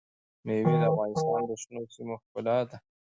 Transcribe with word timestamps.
مېوې 0.45 0.75
د 0.81 0.83
افغانستان 0.91 1.41
د 1.49 1.51
شنو 1.61 1.81
سیمو 1.93 2.15
ښکلا 2.23 2.57
ده. 2.69 2.77